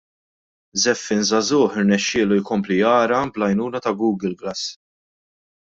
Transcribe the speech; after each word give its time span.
Żeffien 0.83 1.21
żagħżugħ 1.31 1.77
irnexxielu 1.83 2.41
jkompli 2.41 2.81
jara 2.81 3.23
bl-għajnuna 3.35 3.83
ta' 3.87 3.97
Google 4.03 4.37
Glass. 4.43 4.69